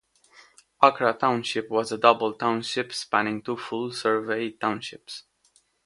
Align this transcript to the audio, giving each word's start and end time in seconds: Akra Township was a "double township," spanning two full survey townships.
Akra 0.81 1.13
Township 1.13 1.69
was 1.69 1.91
a 1.91 1.97
"double 1.99 2.33
township," 2.33 2.91
spanning 2.91 3.39
two 3.43 3.55
full 3.55 3.91
survey 3.91 4.49
townships. 4.49 5.25